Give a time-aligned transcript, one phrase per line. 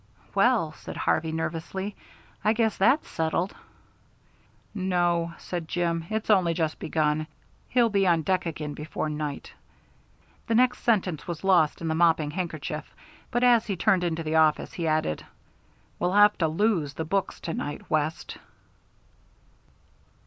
[0.33, 1.95] "Well," said Harvey, nervously,
[2.43, 3.53] "I guess that's settled."
[4.73, 7.27] "No," said Jim, "it's only just begun.
[7.69, 9.53] He'll be on deck again before night."
[10.47, 12.91] The next sentence was lost in the mopping handkerchief,
[13.29, 15.23] but as he turned into the office, he added,
[15.99, 18.39] "We'll have to lose the books to night, West."